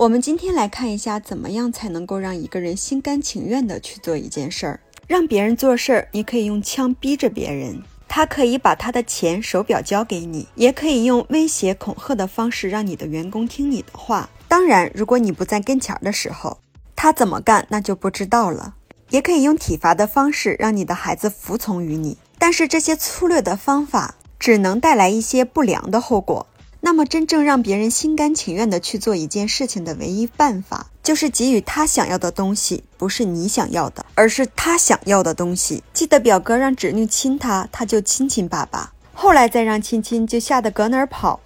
[0.00, 4.80] 我们今天来看一下，怎么样才能够让一个人心甘情愿的去做一件事儿。
[5.06, 14.30] 让别人做事儿，你可以用枪逼着别人，他可以把他的钱、手表交给你，也可以用威胁、恐吓的方式让你的员工听你的话。
[14.48, 16.56] 当然，如果你不在跟前儿的时候，
[16.96, 18.76] 他怎么干那就不知道了。
[19.10, 26.46] 也可以用体罚的方式让你的孩子服从于你，但是这些粗略的方法只能带来一些不良的后果。
[26.82, 35.82] 那么，真正让别人心甘情愿的去做一件事情的唯一办法，就是给予他想要的东西，不是你想要的，而是他想要的东西。
[35.92, 41.40] 记得表哥让侄女亲他，他就亲亲爸爸；后来再让亲亲，就吓得搁哪儿跑，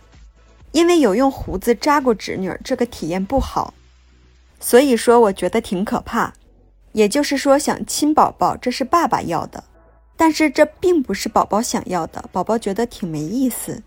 [0.71, 3.75] 因为有用胡子扎过侄女，这个体验不好。
[4.61, 6.33] 所以说，我觉得挺可怕。
[6.93, 9.65] 也就是说，想亲宝宝，这是爸爸要的，
[10.17, 13.83] 但是这并不是宝宝想要的，宝宝觉得挺没意思。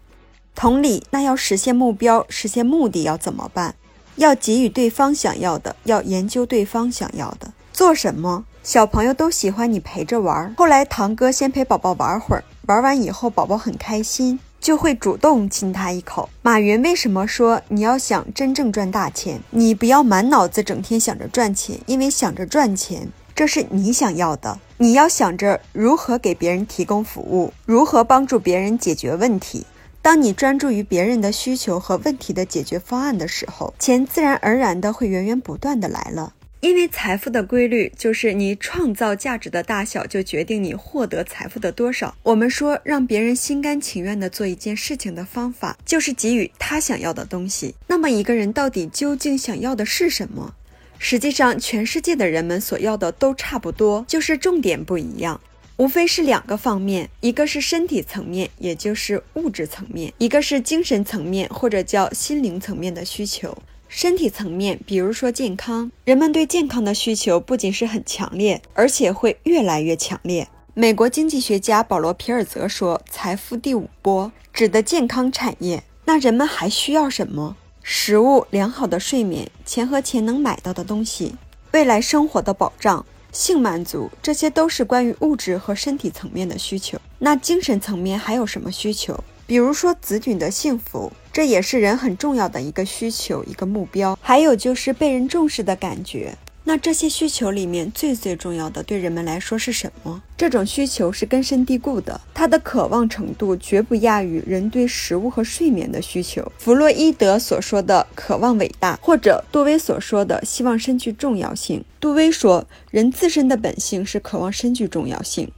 [0.60, 3.76] 同理，那要实现目标、实现目的要怎么办？
[4.16, 7.54] 要给予对方想要的，要研究对方想要的。
[7.72, 8.44] 做什么？
[8.64, 10.52] 小朋友都喜欢你陪着玩儿。
[10.58, 16.28] 后来堂哥先陪宝宝玩会儿，玩完以后宝宝很开心，就会主动亲他一口。
[16.42, 24.58] 马云为什么说你要想真正赚大钱，你不要满脑子整天想着赚钱，因为想着赚钱，这是你想要的。
[24.78, 29.64] 你要想着如何给别人提供服务，如何帮助别人解决问题。
[30.08, 36.34] 当你专注于别人的需求和问题的解决方案的时候，钱自然而然的会源源不断的来了。
[36.62, 42.16] 因为财富的规律就是你创造价值的大小就决定你获得财富的多少。
[42.24, 47.76] 我们说让别人心甘情愿的做一件事情的方法，就是给予他想要的东西。
[47.88, 50.56] 那么一个人到底究竟想要的是什么？
[50.98, 55.42] 实际上，全世界的人们所要的都差不多，就是重点不一样。
[55.78, 63.56] 无非是两个方面，一个是身体层面，也就是物质层面；一个是精神层面，或者叫心灵层面的需求。
[63.88, 70.48] 身体层面，比如说健康，人们对健康的需求不仅是很强烈，而且会越来越强烈。
[70.74, 77.56] 美国经济学家保罗·皮尔泽说：“财富第五波指的健康产业。”那人们还需要什么？
[77.84, 81.36] 食物、良好的睡眠、钱和钱能买到的东西、
[81.72, 83.06] 未来生活的保障。
[83.38, 87.00] 性满足，这些都是关于物质和身体层面的需求。
[87.20, 89.24] 那精神层面还有什么需求？
[89.46, 94.18] 比如说子女的幸福，这也是人很重要的一个需求、一个目标。
[94.20, 96.36] 还有就是被人重视的感觉。
[96.68, 100.22] 那这些需求里面最最重要的，对人们来说是什么？
[100.36, 106.52] 这种需求是根深蒂固的，它的渴望程度绝不亚于人对食物和睡眠的需求。
[106.58, 111.82] 弗洛伊德所说的渴望伟大，或者杜威所说的希望身具重要性。
[112.02, 115.50] 杜威说，人自身的本性是渴望身具重要性。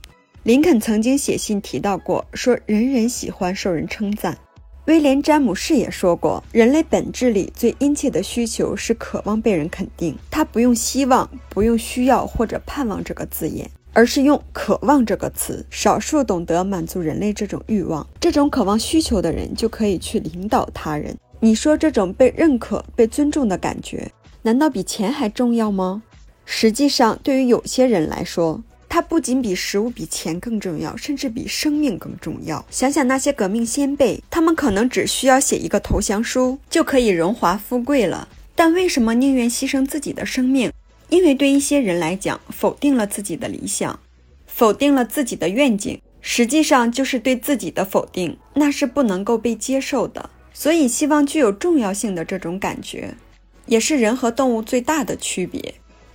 [0.44, 4.38] 林肯曾经写信提到过，说人人喜欢受人称赞。
[4.90, 10.18] 威廉·詹姆士也说过，人类本质里最殷切的需求是渴望被人肯定。
[10.32, 15.64] 他不用“希望”、不用“需要”或者“盼望”这个字眼，而是用“渴望”这个词。
[15.70, 21.16] 少数懂得满足人类这种欲望、这种渴望需求的人，就可以去领导他人。
[21.40, 24.12] 你说这种被认可、被尊重的感觉，
[24.42, 26.02] 难道比钱还重要吗？
[26.46, 32.66] 实际上，对于有些人来说，它不仅比食物、比钱更重要，甚至比生命更重要。
[32.72, 40.74] 想想那些革命先辈，他们可能只需要写一个投降书就可以荣华富贵了，但为什么宁愿牺牲自己的生命？
[41.10, 44.00] 因为对一些人来讲，否定了自己的理想，
[44.48, 50.30] 否定了自己的愿景，实际上就是对自己的否定，那是不能够被接受的。
[50.54, 53.16] 所以，希望具有重要性的这种感觉，
[53.68, 55.76] 也是人和动物最大的区别。